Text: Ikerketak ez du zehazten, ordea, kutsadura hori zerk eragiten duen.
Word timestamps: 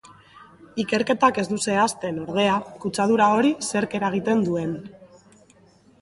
Ikerketak 0.83 1.37
ez 1.41 1.43
du 1.51 1.59
zehazten, 1.73 2.17
ordea, 2.23 2.55
kutsadura 2.85 3.29
hori 3.37 3.55
zerk 3.69 3.95
eragiten 4.01 4.43
duen. 4.49 4.77